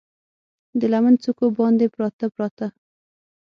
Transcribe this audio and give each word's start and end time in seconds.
د 0.79 0.81
لمن 0.91 1.15
څوکو 1.23 1.45
باندې، 1.57 1.85
پراته، 1.93 2.25
پراته 2.35 2.67